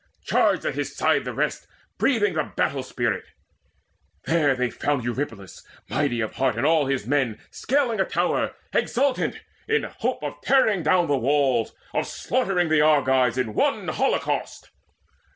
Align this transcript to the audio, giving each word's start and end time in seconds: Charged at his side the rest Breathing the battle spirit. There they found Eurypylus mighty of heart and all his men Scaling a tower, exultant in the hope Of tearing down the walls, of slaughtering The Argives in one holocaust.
Charged 0.23 0.65
at 0.65 0.73
his 0.73 0.95
side 0.95 1.25
the 1.25 1.31
rest 1.35 1.67
Breathing 1.99 2.33
the 2.33 2.43
battle 2.55 2.81
spirit. 2.81 3.23
There 4.25 4.55
they 4.55 4.71
found 4.71 5.03
Eurypylus 5.03 5.63
mighty 5.89 6.21
of 6.21 6.37
heart 6.37 6.55
and 6.57 6.65
all 6.65 6.87
his 6.87 7.05
men 7.05 7.39
Scaling 7.51 7.99
a 7.99 8.05
tower, 8.05 8.55
exultant 8.73 9.41
in 9.67 9.83
the 9.83 9.89
hope 9.89 10.23
Of 10.23 10.41
tearing 10.41 10.81
down 10.81 11.05
the 11.07 11.19
walls, 11.19 11.75
of 11.93 12.07
slaughtering 12.07 12.69
The 12.69 12.81
Argives 12.81 13.37
in 13.37 13.53
one 13.53 13.89
holocaust. 13.89 14.71